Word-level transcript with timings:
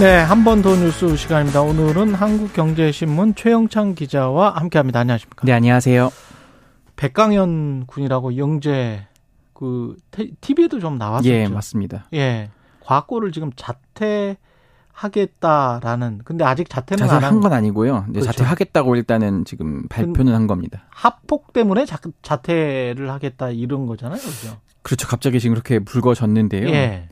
네, 0.00 0.16
한 0.18 0.44
번 0.44 0.62
더 0.62 0.74
뉴스 0.76 1.14
시간입니다. 1.16 1.60
오늘은 1.60 2.14
한국경제신문 2.14 3.34
최영창 3.34 3.94
기자와 3.94 4.56
함께합니다. 4.56 5.00
안녕하십니까? 5.00 5.42
네, 5.44 5.52
안녕하세요. 5.52 6.10
백강현 6.96 7.84
군이라고 7.86 8.36
영재 8.38 9.06
그 9.52 9.96
TV에도 10.40 10.80
좀 10.80 10.96
나왔었죠. 10.96 11.28
예, 11.28 11.48
맞습니다. 11.48 12.06
예, 12.14 12.50
과거를 12.80 13.30
지금 13.32 13.50
자퇴 13.56 14.38
하겠다라는 14.92 16.22
근데 16.24 16.44
아직 16.44 16.68
자퇴는 16.70 17.08
안 17.08 17.22
한 17.22 17.40
건 17.40 17.52
아니고요. 17.52 18.06
그렇죠. 18.10 18.26
자퇴하겠다고 18.26 18.96
일단은 18.96 19.44
지금 19.44 19.86
발표는 19.88 20.34
한 20.34 20.46
겁니다. 20.46 20.82
합폭 20.90 21.52
때문에 21.52 21.84
자, 21.84 21.98
자퇴를 22.22 23.10
하겠다 23.10 23.50
이런 23.50 23.86
거잖아요, 23.86 24.18
그죠? 24.18 24.56
그렇죠. 24.82 25.08
갑자기 25.08 25.40
지금 25.40 25.54
그렇게 25.54 25.78
불거졌는데요. 25.78 26.68
예. 26.70 27.08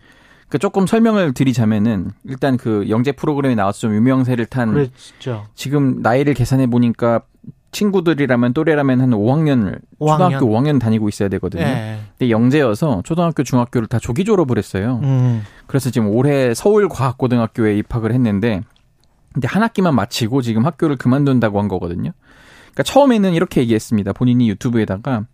그 0.49 0.59
조금 0.59 0.87
설명을 0.87 1.35
드리자면은 1.35 2.11
일단 2.25 2.57
그 2.57 2.87
영재 2.89 3.13
프로그램에 3.13 3.55
나와서 3.55 3.81
좀 3.81 3.95
유명세를 3.95 4.47
탄 4.47 4.73
그렇죠. 4.73 5.47
지금 5.55 6.01
나이를 6.01 6.35
계산해 6.35 6.69
보니까 6.69 7.23
친구들이라면 7.71 8.55
또래라면 8.55 9.01
한 9.01 9.11
5학년, 9.11 9.81
5학년. 9.99 10.09
초등학교 10.09 10.47
5학년 10.47 10.81
다니고 10.81 11.09
있어야 11.09 11.29
되거든요. 11.29 11.65
예. 11.65 11.99
근데 12.17 12.31
영재여서 12.31 13.03
초등학교, 13.05 13.43
중학교를 13.43 13.89
다 13.89 13.99
조기 13.99 14.25
졸업을 14.25 14.57
했어요. 14.57 15.01
음. 15.03 15.43
그래서 15.67 15.91
지금 15.91 16.09
올해 16.09 16.55
서울과학고등학교에 16.55 17.77
입학을 17.79 18.13
했는데 18.13 18.63
근데 19.35 19.47
한 19.47 19.63
학기만 19.63 19.95
마치고 19.95 20.41
지금 20.41 20.65
학교를 20.65 20.97
그만둔다고 20.97 21.61
한 21.61 21.69
거거든요. 21.69 22.13
그러니까 22.73 22.83
처음에는 22.85 23.35
이렇게 23.35 23.61
얘기했습니다. 23.61 24.15
본인이 24.15 24.49
유튜브에다가 24.49 25.25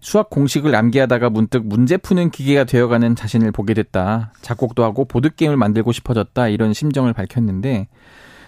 수학 0.00 0.30
공식을 0.30 0.74
암기하다가 0.74 1.30
문득 1.30 1.66
문제 1.66 1.96
푸는 1.96 2.30
기계가 2.30 2.64
되어가는 2.64 3.16
자신을 3.16 3.52
보게 3.52 3.74
됐다. 3.74 4.32
작곡도 4.40 4.82
하고 4.82 5.04
보드게임을 5.04 5.56
만들고 5.56 5.92
싶어졌다. 5.92 6.48
이런 6.48 6.72
심정을 6.72 7.12
밝혔는데 7.12 7.88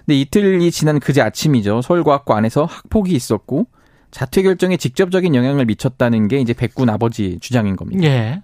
근데 0.05 0.20
이틀이 0.20 0.70
지난 0.70 0.98
그제 0.98 1.20
아침이죠. 1.20 1.83
서울과학고 1.83 2.34
안에서 2.34 2.64
학폭이 2.64 3.12
있었고 3.12 3.67
자퇴 4.11 4.42
결정에 4.42 4.77
직접적인 4.77 5.34
영향을 5.34 5.64
미쳤다는 5.67 6.28
게 6.28 6.41
이제 6.41 6.53
백군 6.53 6.91
아버지 6.91 7.39
주장인 7.41 7.77
겁니다. 7.77 8.05
예. 8.05 8.42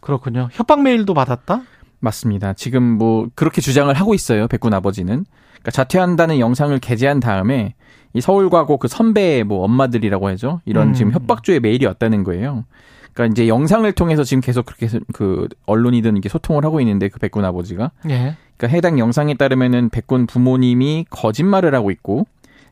그렇군요. 0.00 0.48
협박 0.52 0.82
메일도 0.82 1.14
받았다? 1.14 1.62
맞습니다. 2.00 2.52
지금 2.54 2.82
뭐 2.82 3.28
그렇게 3.34 3.60
주장을 3.60 3.92
하고 3.92 4.14
있어요. 4.14 4.48
백군 4.48 4.74
아버지는. 4.74 5.24
그러니까 5.50 5.70
자퇴한다는 5.72 6.38
영상을 6.38 6.78
게재한 6.78 7.20
다음에 7.20 7.74
이 8.12 8.20
서울과고 8.20 8.78
그 8.78 8.88
선배의 8.88 9.44
뭐 9.44 9.64
엄마들이라고 9.64 10.28
하죠. 10.28 10.60
이런 10.64 10.88
음. 10.88 10.94
지금 10.94 11.12
협박조의 11.12 11.60
메일이 11.60 11.86
왔다는 11.86 12.24
거예요. 12.24 12.64
그러니까 13.12 13.32
이제 13.32 13.48
영상을 13.48 13.90
통해서 13.92 14.22
지금 14.22 14.40
계속 14.40 14.64
그렇게 14.64 14.88
그 15.12 15.48
언론이든 15.66 16.16
이게 16.16 16.28
소통을 16.28 16.64
하고 16.64 16.80
있는데 16.80 17.08
그 17.08 17.18
백군 17.18 17.44
아버지가 17.44 17.90
예. 18.08 18.36
그러니까 18.56 18.76
해당 18.76 18.98
영상에 18.98 19.34
따르면은 19.34 19.90
백군 19.90 20.26
부모님이 20.26 21.06
거짓말을 21.10 21.74
하고 21.74 21.90
있고 21.90 22.26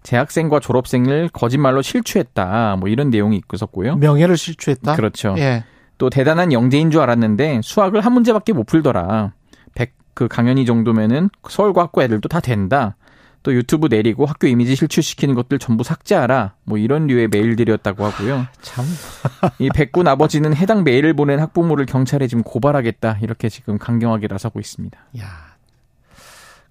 재학생과 0.04 0.60
졸업생을 0.60 1.30
거짓말로 1.32 1.82
실추했다. 1.82 2.76
뭐 2.78 2.88
이런 2.88 3.10
내용이 3.10 3.42
있었고요. 3.52 3.96
명예를 3.96 4.36
실추했다? 4.36 4.94
그렇죠. 4.94 5.34
예. 5.38 5.64
또 5.98 6.10
대단한 6.10 6.52
영재인 6.52 6.90
줄 6.90 7.00
알았는데 7.00 7.60
수학을 7.62 8.00
한 8.00 8.12
문제밖에 8.12 8.52
못 8.52 8.64
풀더라. 8.64 9.32
100 9.74 9.92
그 10.14 10.28
강연이 10.28 10.64
정도면은 10.64 11.28
서울과학고 11.48 12.02
애들도 12.02 12.28
다 12.28 12.40
된다. 12.40 12.96
또 13.42 13.54
유튜브 13.54 13.86
내리고 13.88 14.26
학교 14.26 14.48
이미지 14.48 14.74
실추시키는 14.74 15.36
것들 15.36 15.60
전부 15.60 15.84
삭제하라. 15.84 16.54
뭐 16.64 16.78
이런 16.78 17.06
류의 17.06 17.28
메일들이었다고 17.28 18.04
하고요. 18.04 18.46
참. 18.60 18.84
이 19.60 19.68
백군 19.68 20.08
아버지는 20.08 20.56
해당 20.56 20.82
메일을 20.82 21.14
보낸 21.14 21.38
학부모를 21.38 21.86
경찰에 21.86 22.26
지금 22.26 22.42
고발하겠다. 22.42 23.18
이렇게 23.22 23.48
지금 23.48 23.78
강경하게 23.78 24.26
나서고 24.26 24.58
있습니다. 24.58 24.98
야. 25.20 25.26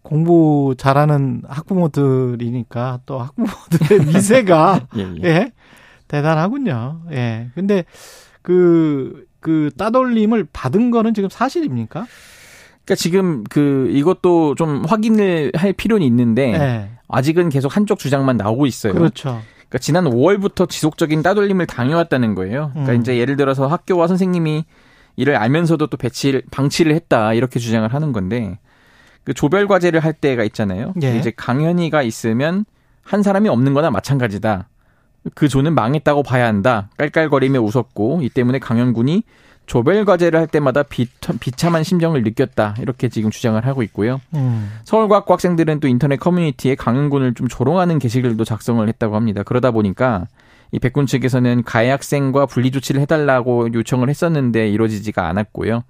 공부 0.02 0.76
잘하는 0.78 1.44
학부모들이니까 1.48 3.00
또 3.06 3.20
학부모들의 3.20 4.08
미세가 4.12 4.88
예, 4.98 5.02
예. 5.02 5.24
예. 5.24 5.52
대단하군요. 6.10 7.04
예. 7.12 7.52
근데 7.56 7.86
그, 8.46 9.26
그 9.40 9.72
따돌림을 9.76 10.48
받은 10.54 10.92
거는 10.92 11.16
지금 11.16 11.30
사실입니까? 11.30 12.06
그러니까 12.86 12.96
지금 12.96 13.44
그 13.46 13.90
이것도 13.92 14.54
좀 14.54 14.86
확인을 14.86 15.52
할 15.56 15.74
필요는 15.74 16.06
있는데 16.06 16.54
예. 16.54 16.90
아직은 17.08 17.50
계속 17.50 17.76
한쪽 17.76 17.98
주장만 17.98 18.38
나오고 18.38 18.68
있어요. 18.68 18.94
그렇죠. 18.94 19.42
그러니까 19.56 19.80
지난 19.80 20.06
5월부터 20.06 20.70
지속적인 20.70 21.24
따돌림을 21.24 21.66
당해왔다는 21.66 22.36
거예요. 22.36 22.70
그러니까 22.74 22.94
음. 22.94 23.02
이제 23.02 23.18
예를 23.18 23.36
들어서 23.36 23.66
학교와 23.66 24.06
선생님이 24.06 24.64
이를 25.16 25.36
알면서도 25.38 25.88
또 25.88 25.98
배치를 25.98 26.44
방치를 26.52 26.94
했다 26.94 27.34
이렇게 27.34 27.60
주장을 27.60 27.92
하는 27.92 28.12
건데 28.12 28.60
그 29.24 29.34
조별 29.34 29.68
과제를 29.68 30.02
할 30.02 30.14
때가 30.14 30.44
있잖아요. 30.44 30.94
예. 31.02 31.18
이제 31.18 31.32
강연이가 31.36 32.04
있으면 32.04 32.66
한 33.02 33.24
사람이 33.24 33.50
없는 33.50 33.74
거나 33.74 33.90
마찬가지다. 33.90 34.68
그 35.34 35.48
조는 35.48 35.74
망했다고 35.74 36.24
봐야 36.24 36.46
한다. 36.46 36.90
깔깔거리며 36.98 37.60
웃었고 37.62 38.22
이 38.22 38.30
때문에 38.30 38.60
강연군이 38.60 39.24
조별 39.66 40.06
과제를 40.06 40.40
할 40.40 40.46
때마다 40.48 40.84
비, 40.84 41.08
비참한 41.40 41.84
심정을 41.84 42.22
느꼈다. 42.24 42.76
이렇게 42.80 43.10
지금 43.10 43.32
주장을 43.32 43.66
하고 43.66 43.82
있고요. 43.84 44.22
음. 44.36 44.72
서울과학고 44.84 45.34
학생들은 45.34 45.80
또 45.80 45.88
인터넷 45.88 46.18
커뮤니티에 46.18 46.76
강연군을 46.76 47.34
좀 47.34 47.48
조롱하는 47.48 47.98
게시글도 47.98 48.44
작성을 48.44 48.88
했다고 48.88 49.16
합니다. 49.16 49.42
그러다 49.42 49.72
보니까 49.72 50.28
이 50.72 50.78
백군 50.78 51.08
측에서는 51.08 51.64
가해 51.64 51.90
학생과 51.90 52.46
분리 52.46 52.70
조치를 52.70 53.02
해달라고 53.02 53.74
요청을 53.74 54.10
했었는데 54.10 54.70
이루어지지가 54.70 55.28
않았고요. 55.28 55.84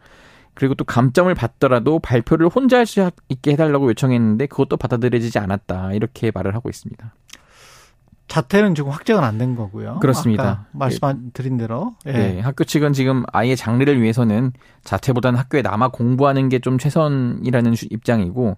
그리고 0.53 0.73
또 0.75 0.85
감점을 0.85 1.33
받더라도 1.35 1.99
발표를 1.99 2.47
혼자 2.47 2.77
할 2.77 2.85
수 2.85 3.11
있게 3.27 3.51
해달라고 3.51 3.89
요청했는데 3.89 4.45
그것도 4.45 4.77
받아들여지지 4.77 5.37
않았다. 5.37 5.91
이렇게 5.93 6.31
말을 6.33 6.55
하고 6.55 6.69
있습니다. 6.69 7.13
자퇴는 8.27 8.73
지금 8.75 8.91
확정은 8.91 9.23
안 9.23 9.37
된 9.37 9.55
거고요. 9.55 9.99
그렇습니다. 10.01 10.65
말씀드린 10.71 11.57
대로. 11.57 11.95
예. 12.07 12.11
네, 12.11 12.39
학교 12.39 12.63
측은 12.63 12.93
지금 12.93 13.23
아예 13.31 13.55
장래를 13.55 14.01
위해서는 14.01 14.51
자퇴보다는 14.83 15.37
학교에 15.39 15.61
남아 15.61 15.89
공부하는 15.89 16.49
게 16.49 16.59
좀 16.59 16.77
최선이라는 16.77 17.73
주- 17.73 17.87
입장이고 17.91 18.57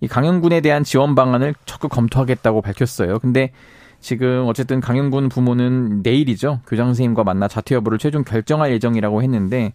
이 0.00 0.08
강영군에 0.08 0.60
대한 0.60 0.84
지원 0.84 1.14
방안을 1.14 1.54
적극 1.66 1.88
검토하겠다고 1.90 2.60
밝혔어요. 2.62 3.18
근데 3.18 3.52
지금 4.00 4.44
어쨌든 4.46 4.80
강영군 4.80 5.28
부모는 5.28 6.02
내일이죠. 6.02 6.60
교장 6.68 6.86
선생님과 6.88 7.24
만나 7.24 7.48
자퇴 7.48 7.74
여부를 7.76 7.98
최종 7.98 8.22
결정할 8.24 8.70
예정이라고 8.72 9.22
했는데 9.22 9.72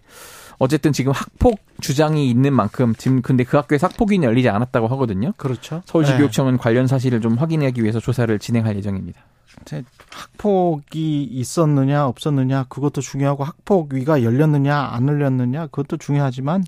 어쨌든 0.60 0.94
지금 0.94 1.12
학폭 1.12 1.60
주장이 1.82 2.30
있는 2.30 2.54
만큼 2.54 2.94
지금 2.98 3.22
근데 3.22 3.44
그 3.44 3.58
학교에 3.58 3.78
학폭이 3.82 4.22
열리지 4.22 4.50
않았다고 4.50 4.88
하거든요. 4.88 5.34
그렇죠. 5.38 5.82
서울시 5.86 6.14
예. 6.14 6.18
교육청은 6.18 6.58
관련 6.58 6.88
사실을 6.88 7.22
좀 7.22 7.36
확인하기 7.36 7.82
위해서 7.82 8.00
조사를 8.00 8.38
진행할 8.40 8.76
예정입니다. 8.78 9.22
제 9.66 9.84
학폭이 10.12 11.24
있었느냐 11.24 12.08
없었느냐 12.08 12.66
그것도 12.66 13.02
중요하고 13.02 13.44
학폭 13.44 13.94
위가 13.94 14.24
열렸느냐 14.24 14.76
안 14.76 15.08
열렸느냐 15.08 15.68
그것도 15.68 15.98
중요하지만 15.98 16.64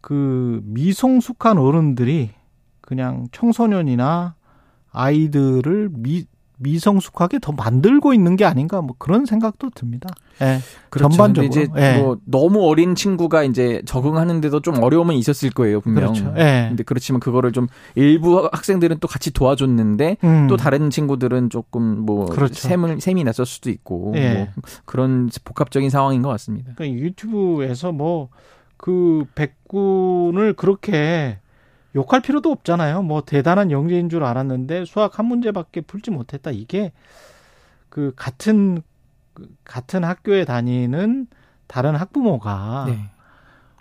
그 0.00 0.60
미성숙한 0.64 1.58
어른들이 1.58 2.30
그냥 2.80 3.26
청소년이나 3.32 4.34
아이들을 4.92 5.90
미 5.92 6.24
미성숙하게 6.58 7.38
더 7.40 7.52
만들고 7.52 8.14
있는 8.14 8.36
게 8.36 8.44
아닌가 8.44 8.80
뭐 8.80 8.94
그런 8.98 9.26
생각도 9.26 9.70
듭니다. 9.70 10.08
예. 10.42 10.58
전반적으로. 10.96 11.50
근데 11.50 11.62
이제 11.62 11.68
예. 11.76 11.98
뭐 11.98 12.18
너무 12.24 12.66
어린 12.66 12.94
친구가 12.94 13.44
이제 13.44 13.82
적응하는데도 13.86 14.60
좀 14.60 14.82
어려움은 14.82 15.14
있었을 15.16 15.50
거예요 15.50 15.80
분명. 15.80 16.12
그렇죠. 16.12 16.34
예. 16.36 16.66
근데 16.68 16.82
그렇지만 16.82 17.20
그거를 17.20 17.52
좀 17.52 17.68
일부 17.94 18.48
학생들은 18.52 18.98
또 19.00 19.08
같이 19.08 19.32
도와줬는데 19.32 20.16
음. 20.24 20.46
또 20.48 20.56
다른 20.56 20.90
친구들은 20.90 21.50
조금 21.50 21.82
뭐 21.82 22.26
그렇죠. 22.26 22.54
셈을 22.54 23.00
셈이 23.00 23.24
났을 23.24 23.46
수도 23.46 23.70
있고 23.70 24.12
예. 24.16 24.34
뭐 24.34 24.48
그런 24.84 25.30
복합적인 25.44 25.90
상황인 25.90 26.22
것 26.22 26.28
같습니다. 26.28 26.72
그러니까 26.74 26.98
유튜브에서 27.02 27.92
뭐 27.92 28.28
그 28.76 29.24
백군을 29.34 30.54
그렇게 30.54 31.38
욕할 31.96 32.20
필요도 32.20 32.50
없잖아요. 32.52 33.02
뭐 33.02 33.22
대단한 33.22 33.70
영재인 33.72 34.08
줄 34.08 34.22
알았는데 34.22 34.84
수학 34.84 35.18
한 35.18 35.26
문제밖에 35.26 35.80
풀지 35.80 36.10
못했다. 36.12 36.50
이게 36.52 36.92
그 37.88 38.12
같은 38.14 38.82
그 39.34 39.48
같은 39.64 40.04
학교에 40.04 40.44
다니는 40.44 41.26
다른 41.66 41.96
학부모가 41.96 42.84
네. 42.88 42.98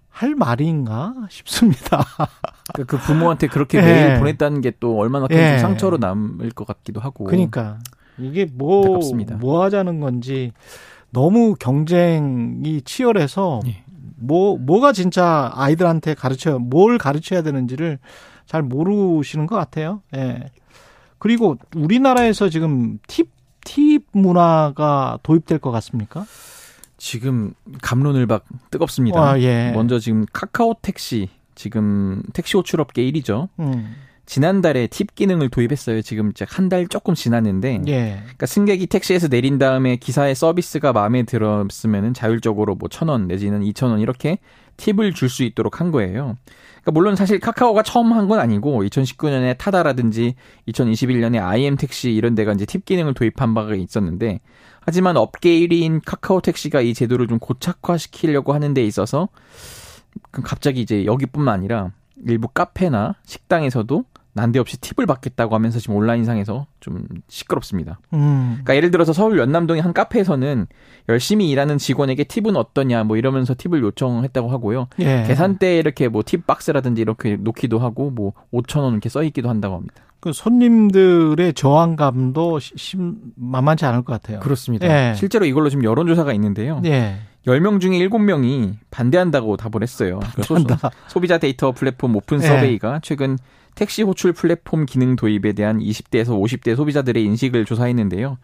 할 0.09 0.33
말인가 0.33 1.13
싶습니다. 1.29 2.03
그, 2.73 2.85
그 2.85 2.97
부모한테 2.97 3.47
그렇게 3.47 3.77
예. 3.79 3.81
메일 3.81 4.19
보냈다는 4.19 4.61
게 4.61 4.71
또 4.79 4.97
얼마나 4.97 5.27
큰 5.27 5.35
예. 5.37 5.59
상처로 5.59 5.97
남을 5.97 6.51
것 6.51 6.65
같기도 6.65 7.01
하고. 7.01 7.25
그러니까 7.25 7.79
이게 8.17 8.45
뭐, 8.45 8.85
안타깝습니다. 8.85 9.35
뭐 9.35 9.61
하자는 9.63 9.99
건지 9.99 10.51
너무 11.09 11.55
경쟁이 11.55 12.81
치열해서 12.81 13.61
예. 13.67 13.83
뭐, 14.25 14.57
뭐가 14.57 14.91
진짜 14.91 15.51
아이들한테 15.55 16.13
가르쳐, 16.13 16.59
뭘 16.59 16.97
가르쳐야 16.97 17.41
되는지를 17.41 17.99
잘 18.45 18.61
모르시는 18.61 19.47
것 19.47 19.55
같아요. 19.55 20.01
예. 20.15 20.45
그리고 21.17 21.57
우리나라에서 21.75 22.49
지금 22.49 22.99
팁, 23.07 23.29
팁 23.63 24.05
문화가 24.11 25.19
도입될 25.23 25.59
것 25.59 25.71
같습니까? 25.71 26.25
지금 26.97 27.53
감론을 27.81 28.27
박 28.27 28.45
뜨겁습니다. 28.71 29.31
아, 29.31 29.39
예. 29.39 29.71
먼저 29.73 29.99
지금 29.99 30.25
카카오 30.31 30.75
택시 30.81 31.29
지금 31.55 32.21
택시 32.33 32.57
호출업계 32.57 33.01
1위죠. 33.11 33.49
음, 33.59 33.95
지난달에 34.25 34.87
팁 34.87 35.13
기능을 35.15 35.49
도입했어요. 35.49 36.01
지금 36.01 36.31
한 36.47 36.69
달 36.69 36.87
조금 36.87 37.13
지났는데 37.13 37.81
예. 37.87 38.19
그러니까 38.23 38.45
승객이 38.47 38.87
택시에서 38.87 39.27
내린 39.27 39.57
다음에 39.59 39.97
기사의 39.97 40.33
서비스가 40.35 40.93
마음에 40.93 41.23
들었으면은 41.23 42.13
자율적으로 42.13 42.75
뭐 42.75 42.89
천 42.89 43.09
원 43.09 43.27
내지는 43.27 43.61
이천 43.63 43.91
원 43.91 43.99
이렇게 43.99 44.39
팁을 44.77 45.13
줄 45.13 45.29
수 45.29 45.43
있도록 45.43 45.79
한 45.79 45.91
거예요. 45.91 46.37
그러니까 46.81 46.91
물론 46.91 47.15
사실 47.15 47.39
카카오가 47.39 47.83
처음 47.83 48.11
한 48.13 48.27
건 48.27 48.39
아니고 48.39 48.83
2019년에 48.83 49.57
타다라든지 49.57 50.35
2021년에 50.67 51.39
IM 51.41 51.77
택시 51.77 52.11
이런 52.11 52.33
데가 52.35 52.53
이제 52.53 52.65
팁 52.65 52.83
기능을 52.85 53.13
도입한 53.13 53.53
바가 53.53 53.75
있었는데 53.75 54.39
하지만 54.81 55.17
업계 55.17 55.49
1위인 55.59 56.01
카카오 56.03 56.41
택시가 56.41 56.81
이 56.81 56.93
제도를 56.93 57.27
좀 57.27 57.39
고착화시키려고 57.39 58.53
하는 58.53 58.73
데 58.73 58.83
있어서 58.83 59.29
그럼 60.31 60.43
갑자기 60.45 60.81
이제 60.81 61.05
여기뿐만 61.05 61.53
아니라 61.53 61.91
일부 62.25 62.47
카페나 62.47 63.15
식당에서도 63.25 64.03
난데없이 64.35 64.77
팁을 64.81 65.07
받겠다고 65.07 65.55
하면서 65.55 65.79
지금 65.79 65.95
온라인상에서 65.95 66.67
좀 66.81 67.05
시끄럽습니다. 67.29 67.99
음, 68.13 68.49
그러니까 68.63 68.75
예를 68.75 68.91
들어서 68.91 69.13
서울 69.13 69.39
연남동의 69.39 69.81
한 69.81 69.93
카페에서는 69.93 70.67
열심히 71.07 71.49
일하는 71.49 71.77
직원에게 71.77 72.25
팁은 72.25 72.55
어떠냐 72.57 73.05
뭐 73.05 73.15
이러면서 73.17 73.55
팁을 73.57 73.81
요청했다고 73.81 74.49
하고요. 74.51 74.87
예. 74.99 75.23
계산대에 75.25 75.79
이렇게 75.79 76.09
뭐 76.09 76.21
팁 76.25 76.45
박스라든지 76.45 77.01
이렇게 77.01 77.37
놓기도 77.37 77.79
하고 77.79 78.09
뭐 78.11 78.33
5천 78.53 78.81
원 78.81 78.91
이렇게 78.93 79.07
써 79.09 79.23
있기도 79.23 79.49
한다고 79.49 79.75
합니다. 79.75 79.95
그 80.19 80.33
손님들의 80.33 81.53
저항감도 81.53 82.59
시- 82.59 82.73
심, 82.75 83.15
만만치 83.35 83.85
않을 83.85 84.01
것 84.03 84.13
같아요. 84.21 84.39
그렇습니다. 84.41 84.87
예. 84.87 85.13
실제로 85.15 85.45
이걸로 85.45 85.69
지금 85.69 85.83
여론조사가 85.83 86.33
있는데요. 86.33 86.81
예. 86.85 87.17
10명 87.47 87.79
중에 87.79 87.99
7명이 87.99 88.73
반대한다고 88.89 89.55
답을 89.55 89.83
했어요. 89.83 90.19
그 90.35 90.41
소- 90.43 90.55
한다. 90.55 90.89
소비자 91.07 91.37
데이터 91.37 91.71
플랫폼 91.71 92.15
오픈 92.15 92.41
예. 92.41 92.47
서베이가 92.47 92.99
최근 93.03 93.37
택시 93.75 94.03
호출 94.03 94.33
플랫폼 94.33 94.85
기능 94.85 95.15
도입에 95.15 95.53
대한 95.53 95.79
20대에서 95.79 96.29
50대 96.29 96.75
소비자들의 96.75 97.23
인식을 97.23 97.65
조사했는데요. 97.65 98.37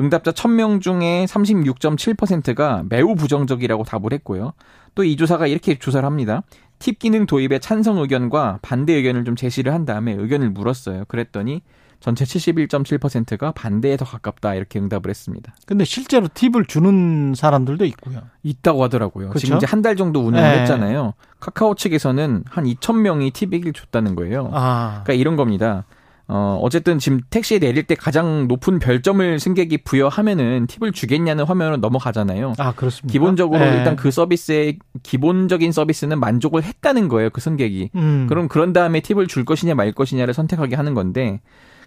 응답자 0.00 0.32
1000명 0.32 0.80
중에 0.80 1.26
36.7%가 1.28 2.84
매우 2.88 3.14
부정적이라고 3.14 3.84
답을 3.84 4.12
했고요. 4.12 4.54
또 4.94 5.04
이 5.04 5.16
조사가 5.16 5.46
이렇게 5.46 5.78
조사를 5.78 6.04
합니다. 6.04 6.42
팁 6.78 6.98
기능 6.98 7.26
도입에 7.26 7.58
찬성 7.60 7.98
의견과 7.98 8.58
반대 8.62 8.94
의견을 8.94 9.24
좀 9.24 9.36
제시를 9.36 9.72
한 9.72 9.84
다음에 9.84 10.12
의견을 10.12 10.50
물었어요. 10.50 11.04
그랬더니 11.06 11.62
전체 12.02 12.24
71.7%가 12.24 13.52
반대에 13.52 13.96
더 13.96 14.04
가깝다 14.04 14.54
이렇게 14.54 14.78
응답을 14.80 15.08
했습니다. 15.08 15.54
근데 15.66 15.84
실제로 15.84 16.26
팁을 16.32 16.64
주는 16.66 17.34
사람들도 17.34 17.84
있고요. 17.86 18.22
있다고 18.42 18.82
하더라고요. 18.84 19.28
그쵸? 19.30 19.38
지금 19.38 19.56
이제 19.56 19.66
한 19.66 19.82
달 19.82 19.96
정도 19.96 20.20
운영을 20.20 20.48
네. 20.48 20.60
했잖아요. 20.60 21.14
카카오 21.40 21.74
측에서는 21.74 22.44
한 22.48 22.64
2,000명이 22.64 23.32
팁을 23.32 23.72
줬다는 23.72 24.14
거예요. 24.14 24.48
아, 24.52 25.00
그러니까 25.04 25.14
이런 25.20 25.34
겁니다. 25.36 25.84
어, 26.28 26.58
어쨌든 26.62 26.98
지금 27.00 27.20
택시에 27.30 27.58
내릴 27.58 27.82
때 27.82 27.94
가장 27.96 28.46
높은 28.48 28.78
별점을 28.78 29.38
승객이 29.40 29.78
부여하면은 29.78 30.66
팁을 30.68 30.92
주겠냐는 30.92 31.44
화면으로 31.44 31.78
넘어가잖아요. 31.78 32.54
아 32.58 32.72
그렇습니다. 32.72 33.12
기본적으로 33.12 33.60
예. 33.64 33.76
일단 33.78 33.96
그 33.96 34.10
서비스의 34.12 34.78
기본적인 35.02 35.72
서비스는 35.72 36.20
만족을 36.20 36.62
했다는 36.62 37.08
거예요. 37.08 37.30
그 37.30 37.40
승객이. 37.40 37.90
음. 37.96 38.26
그럼 38.28 38.46
그런 38.48 38.72
다음에 38.72 39.00
팁을 39.00 39.26
줄 39.26 39.44
것이냐 39.44 39.74
말 39.74 39.92
것이냐를 39.92 40.32
선택하게 40.32 40.76
하는 40.76 40.94
건데 40.94 41.40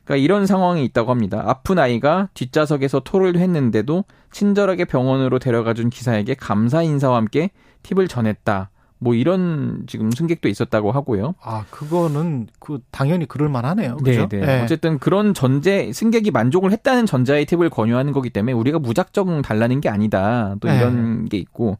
그러니까 0.06 0.24
이런 0.24 0.46
상황이 0.46 0.86
있다고 0.86 1.12
합니다. 1.12 1.44
아픈 1.46 1.80
아이가 1.80 2.30
뒷좌석에서 2.36 3.02
토를 3.02 3.38
했는데도 3.38 4.06
친절하게 4.32 4.86
병원으로 4.86 5.40
데려가준 5.40 5.90
기사에게 5.90 6.36
감사 6.36 6.84
인사와 6.84 7.18
함께 7.18 7.50
팁을 7.84 8.08
전했다. 8.08 8.70
뭐 9.00 9.14
이런 9.14 9.84
지금 9.88 10.12
승객도 10.12 10.48
있었다고 10.48 10.92
하고요. 10.92 11.36
아 11.42 11.66
그거는 11.70 12.48
그 12.60 12.80
당연히 12.92 13.26
그럴 13.26 13.50
만하네요. 13.50 13.98
네, 14.04 14.12
그죠? 14.12 14.28
네. 14.30 14.42
예. 14.42 14.62
어쨌든 14.64 15.00
그런 15.00 15.34
전제 15.34 15.92
승객이 15.92 16.32
만족을 16.32 16.72
했다는 16.72 17.06
전자의 17.06 17.46
팁을 17.46 17.70
권유하는 17.70 18.14
거기 18.14 18.30
때문에 18.30 18.54
우리가 18.54 18.80
무작정 18.80 19.42
달라는 19.42 19.82
게 19.82 19.90
아니다. 19.90 20.56
또 20.60 20.70
네. 20.70 20.78
이런 20.78 21.26
게 21.26 21.38
있고 21.38 21.78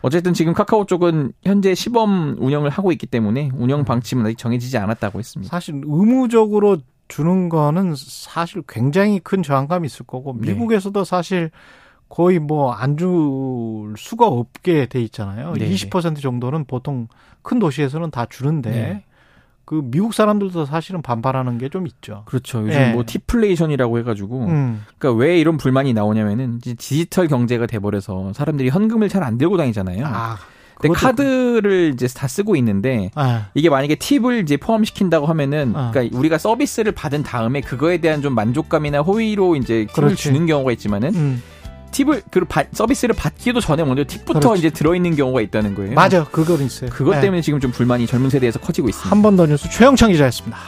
어쨌든 0.00 0.32
지금 0.32 0.52
카카오 0.52 0.86
쪽은 0.86 1.32
현재 1.42 1.74
시범 1.74 2.36
운영을 2.38 2.70
하고 2.70 2.92
있기 2.92 3.06
때문에 3.06 3.50
운영 3.54 3.84
방침은 3.84 4.26
아직 4.26 4.38
정해지지 4.38 4.78
않았다고 4.78 5.18
했습니다. 5.18 5.50
사실 5.50 5.80
의무적으로 5.84 6.78
주는 7.14 7.48
거는 7.48 7.94
사실 7.96 8.62
굉장히 8.68 9.20
큰 9.20 9.42
저항감이 9.44 9.86
있을 9.86 10.04
거고 10.04 10.36
네. 10.40 10.52
미국에서도 10.52 11.04
사실 11.04 11.50
거의 12.08 12.40
뭐 12.40 12.72
안 12.74 12.96
줄 12.96 13.94
수가 13.96 14.26
없게 14.26 14.86
돼 14.86 15.00
있잖아요. 15.02 15.52
네, 15.52 15.68
20% 15.70 16.20
정도는 16.20 16.64
보통 16.64 17.06
큰 17.42 17.60
도시에서는 17.60 18.10
다 18.10 18.26
주는데 18.28 18.70
네. 18.70 19.04
그 19.64 19.80
미국 19.84 20.12
사람들도 20.12 20.66
사실은 20.66 21.02
반발하는 21.02 21.58
게 21.58 21.68
좀 21.68 21.86
있죠. 21.86 22.22
그렇죠. 22.26 22.66
요즘 22.66 22.72
예. 22.80 22.92
뭐 22.92 23.04
tipflation이라고 23.06 23.98
해가지고 24.00 24.46
음. 24.46 24.82
그러니까 24.98 25.18
왜 25.22 25.38
이런 25.38 25.56
불만이 25.56 25.92
나오냐면은 25.94 26.58
디지털 26.58 27.28
경제가 27.28 27.66
돼버려서 27.66 28.32
사람들이 28.32 28.70
현금을 28.70 29.08
잘 29.08 29.22
안 29.22 29.38
들고 29.38 29.56
다니잖아요. 29.56 30.04
아, 30.06 30.36
근데 30.80 30.94
카드를 30.98 31.92
이제 31.94 32.06
다 32.08 32.28
쓰고 32.28 32.56
있는데 32.56 33.10
아, 33.14 33.46
이게 33.54 33.70
만약에 33.70 33.94
팁을 33.94 34.40
이제 34.42 34.56
포함시킨다고 34.56 35.26
하면은 35.26 35.72
어. 35.74 35.90
그러니까 35.92 36.18
우리가 36.18 36.38
서비스를 36.38 36.92
받은 36.92 37.22
다음에 37.22 37.60
그거에 37.60 37.98
대한 37.98 38.22
좀 38.22 38.34
만족감이나 38.34 39.00
호의로 39.00 39.56
이제 39.56 39.86
팁을 39.86 40.08
그렇지. 40.08 40.16
주는 40.16 40.46
경우가 40.46 40.72
있지만은 40.72 41.14
음. 41.14 41.42
팁을 41.92 42.22
그 42.30 42.44
바- 42.44 42.64
서비스를 42.72 43.14
받기도 43.14 43.60
전에 43.60 43.84
먼저 43.84 44.02
팁부터 44.04 44.40
그렇지. 44.40 44.58
이제 44.58 44.70
들어 44.70 44.96
있는 44.96 45.14
경우가 45.14 45.40
있다는 45.42 45.74
거예요. 45.76 45.94
맞아, 45.94 46.24
그건 46.24 46.60
있어요. 46.62 46.90
그것 46.90 47.14
네. 47.14 47.20
때문에 47.20 47.40
지금 47.40 47.60
좀 47.60 47.70
불만이 47.70 48.06
젊은 48.08 48.30
세대에서 48.30 48.58
커지고 48.58 48.88
있습니다. 48.88 49.10
한번 49.10 49.36
THE 49.36 49.46
뉴스 49.46 49.70
최형창 49.70 50.10
기자였습니다. 50.10 50.58